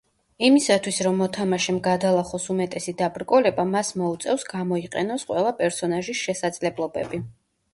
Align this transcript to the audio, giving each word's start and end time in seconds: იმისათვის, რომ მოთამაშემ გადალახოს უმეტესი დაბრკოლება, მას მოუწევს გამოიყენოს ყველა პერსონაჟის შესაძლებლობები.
იმისათვის, 0.45 1.01
რომ 1.07 1.19
მოთამაშემ 1.23 1.75
გადალახოს 1.87 2.47
უმეტესი 2.53 2.93
დაბრკოლება, 3.01 3.67
მას 3.75 3.93
მოუწევს 4.03 4.47
გამოიყენოს 4.55 5.27
ყველა 5.31 5.53
პერსონაჟის 5.61 6.25
შესაძლებლობები. 6.31 7.23